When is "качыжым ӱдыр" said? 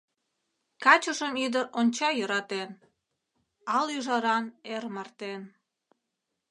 0.83-1.65